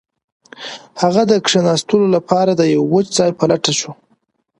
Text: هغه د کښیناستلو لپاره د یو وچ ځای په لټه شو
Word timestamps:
هغه 1.01 1.21
د 1.31 1.33
کښیناستلو 1.45 2.05
لپاره 2.15 2.51
د 2.55 2.61
یو 2.73 2.81
وچ 2.93 3.07
ځای 3.17 3.31
په 3.39 3.43
لټه 3.51 3.71
شو 3.79 3.91